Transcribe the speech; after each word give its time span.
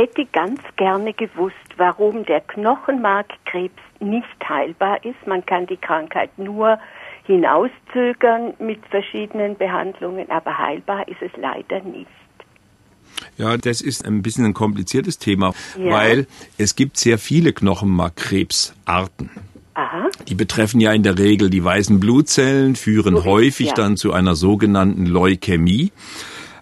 hätte 0.00 0.24
ganz 0.32 0.60
gerne 0.76 1.12
gewusst, 1.12 1.56
warum 1.76 2.24
der 2.24 2.40
Knochenmarkkrebs 2.40 3.82
nicht 4.00 4.48
heilbar 4.48 5.04
ist. 5.04 5.26
Man 5.26 5.44
kann 5.44 5.66
die 5.66 5.76
Krankheit 5.76 6.30
nur 6.38 6.78
hinauszögern 7.24 8.54
mit 8.58 8.80
verschiedenen 8.86 9.56
Behandlungen, 9.56 10.30
aber 10.30 10.56
heilbar 10.58 11.06
ist 11.06 11.20
es 11.20 11.30
leider 11.36 11.82
nicht. 11.82 12.08
Ja, 13.36 13.56
das 13.58 13.82
ist 13.82 14.06
ein 14.06 14.22
bisschen 14.22 14.46
ein 14.46 14.54
kompliziertes 14.54 15.18
Thema, 15.18 15.52
ja. 15.78 15.90
weil 15.90 16.26
es 16.56 16.76
gibt 16.76 16.96
sehr 16.96 17.18
viele 17.18 17.52
Knochenmarkkrebsarten. 17.52 19.30
Aha. 19.74 20.08
Die 20.28 20.34
betreffen 20.34 20.80
ja 20.80 20.92
in 20.92 21.02
der 21.02 21.18
Regel 21.18 21.50
die 21.50 21.62
weißen 21.62 22.00
Blutzellen, 22.00 22.74
führen 22.74 23.16
so 23.16 23.24
häufig 23.24 23.68
ja. 23.68 23.74
dann 23.74 23.96
zu 23.96 24.12
einer 24.12 24.34
sogenannten 24.34 25.04
Leukämie. 25.06 25.92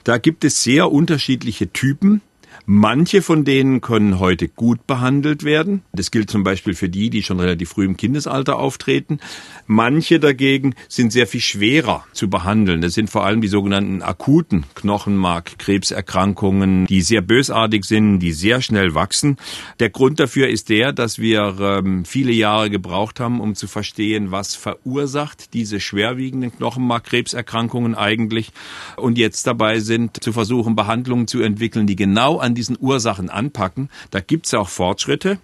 Da 0.03 0.19
gibt 0.19 0.45
es 0.45 0.63
sehr 0.63 0.91
unterschiedliche 0.91 1.73
Typen. 1.73 2.21
Manche 2.67 3.23
von 3.23 3.45
denen 3.45 3.81
können 3.81 4.19
heute 4.19 4.49
gut 4.49 4.87
behandelt 4.87 5.45
werden. 5.45 5.83
Das 5.93 6.11
gilt 6.11 6.31
zum 6.31 6.45
Beispiel 6.45 6.75
für 6.75 6.89
die, 6.89 7.11
die 7.11 7.23
schon 7.23 7.41
relativ 7.41 7.71
früh 7.71 7.85
im 7.85 7.97
Kindesalter 7.97 8.59
auftreten. 8.59 9.19
Manche 9.67 10.21
dagegen 10.21 10.75
sind 10.89 11.13
sehr 11.13 11.27
viel 11.27 11.41
schwerer 11.41 12.07
zu 12.13 12.31
behandeln. 12.31 12.81
Das 12.81 12.95
sind 12.95 13.11
vor 13.11 13.25
allem 13.25 13.41
die 13.41 13.49
sogenannten 13.49 14.03
akuten 14.03 14.65
Knochenmarkkrebserkrankungen, 14.75 16.87
die 16.87 17.03
sehr 17.03 17.23
bösartig 17.23 17.85
sind, 17.85 18.21
die 18.21 18.33
sehr 18.33 18.63
schnell 18.63 18.95
wachsen. 18.95 19.37
Der 19.81 19.91
Grund 19.91 20.21
dafür 20.21 20.49
ist 20.49 20.69
der, 20.69 20.93
dass 20.93 21.19
wir 21.19 21.57
ähm, 21.61 22.05
viele 22.05 22.33
Jahre 22.33 22.71
gebraucht 22.71 23.21
haben, 23.21 23.41
um 23.41 23.55
zu 23.55 23.67
verstehen, 23.67 24.31
was 24.31 24.55
verursacht 24.55 25.55
diese 25.55 25.81
schwerwiegenden 25.81 26.55
Knochenmarkkrebserkrankungen 26.57 27.95
eigentlich 27.95 28.53
und 28.97 29.19
jetzt 29.19 29.47
dabei 29.47 29.81
sind, 29.81 30.23
zu 30.23 30.33
versuchen, 30.33 30.77
Behandlungen 30.77 31.27
zu 31.27 31.41
entwickeln, 31.41 31.87
die 31.87 31.97
genau 31.97 32.39
an 32.39 32.48
diesen 32.55 32.77
Ursachen 32.79 33.31
anpacken. 33.31 33.91
Da 34.11 34.21
gibt's 34.21 34.55
auch 34.55 34.69
Fortschritte. 34.69 35.39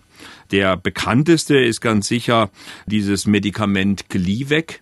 Der 0.50 0.76
bekannteste 0.76 1.56
ist 1.58 1.80
ganz 1.80 2.08
sicher 2.08 2.50
dieses 2.86 3.26
Medikament 3.26 4.08
Glivec 4.08 4.80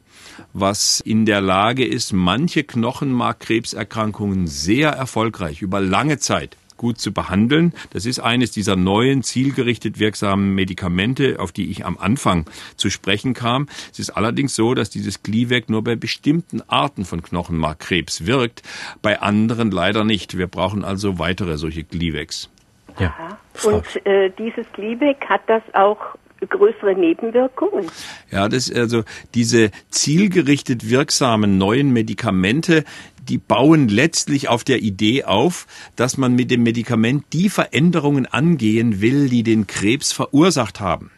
was 0.55 1.01
in 1.01 1.27
der 1.27 1.41
Lage 1.41 1.85
ist, 1.87 2.13
manche 2.13 2.65
Knochenmarkkrebserkrankungen 2.65 4.47
sehr 4.47 4.91
erfolgreich 4.91 5.63
über 5.63 5.81
lange 5.81 6.19
Zeit 6.19 6.57
gut 6.77 6.99
zu 6.99 7.13
behandeln. 7.13 7.73
Das 7.91 8.07
ist 8.07 8.19
eines 8.19 8.51
dieser 8.51 8.77
neuen, 8.77 9.23
zielgerichtet 9.23 9.99
wirksamen 9.99 10.55
Medikamente, 10.55 11.39
auf 11.39 11.53
die 11.53 11.71
ich 11.71 11.85
am 11.85 11.99
Anfang 11.99 12.47
zu 12.77 12.91
sprechen 12.91 13.35
kam. 13.35 13.69
Es 13.93 13.99
ist 13.99 14.11
allerdings 14.11 14.55
so, 14.55 14.75
dass 14.75 14.91
dieses 14.91 15.23
Glivec 15.23 15.69
nur 15.69 15.83
bei 15.85 15.97
bestimmten 15.97 16.63
Arten 16.69 17.05
von 17.05 17.23
Knochenmarkkrebs 17.23 18.27
wirkt, 18.27 18.63
bei 19.03 19.21
anderen 19.21 19.71
leider 19.71 20.05
nicht. 20.05 20.37
Wir 20.37 20.47
brauchen 20.47 20.85
also 20.85 21.19
weitere 21.19 21.57
solche 21.57 21.85
Glivecs. 21.85 22.51
Ja. 22.99 23.39
Und 23.65 24.07
äh, 24.07 24.31
dieses 24.31 24.67
Glivec 24.73 25.25
hat 25.29 25.43
das 25.47 25.63
auch 25.75 26.17
größere 26.47 26.95
Nebenwirkungen? 26.95 27.87
Ja, 28.31 28.49
das 28.49 28.73
also 28.73 29.05
diese 29.35 29.71
zielgerichtet 29.91 30.89
wirksamen 30.89 31.59
neuen 31.59 31.93
Medikamente, 31.93 32.85
die 33.29 33.39
bauen 33.39 33.89
letztlich 33.89 34.49
auf 34.49 34.65
der 34.65 34.83
Idee 34.83 35.25
auf, 35.25 35.67
dass 35.97 36.17
man 36.17 36.35
mit 36.35 36.51
dem 36.51 36.63
Medikament 36.63 37.25
die 37.33 37.49
Veränderungen 37.49 38.27
angehen 38.27 39.01
will, 39.01 39.29
die 39.29 39.43
den 39.43 39.67
Krebs 39.67 40.13
verursacht 40.13 40.81
haben. 40.81 41.11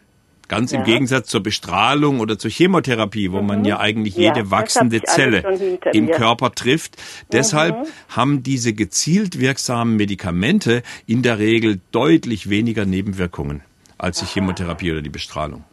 Ganz 0.47 0.71
ja. 0.71 0.79
im 0.79 0.85
Gegensatz 0.85 1.27
zur 1.29 1.41
Bestrahlung 1.41 2.19
oder 2.19 2.37
zur 2.37 2.51
Chemotherapie, 2.51 3.31
wo 3.31 3.41
mhm. 3.41 3.47
man 3.47 3.65
ja 3.65 3.79
eigentlich 3.79 4.15
jede 4.15 4.41
ja, 4.41 4.51
wachsende 4.51 5.01
Zelle 5.01 5.43
im 5.91 6.11
Körper 6.11 6.51
trifft. 6.51 6.97
Mhm. 6.97 7.25
Deshalb 7.31 7.87
haben 8.09 8.43
diese 8.43 8.73
gezielt 8.73 9.39
wirksamen 9.39 9.95
Medikamente 9.95 10.83
in 11.07 11.23
der 11.23 11.39
Regel 11.39 11.79
deutlich 11.91 12.49
weniger 12.49 12.85
Nebenwirkungen 12.85 13.63
als 13.97 14.19
die 14.19 14.25
Chemotherapie 14.25 14.91
oder 14.91 15.01
die 15.01 15.09
Bestrahlung. 15.09 15.65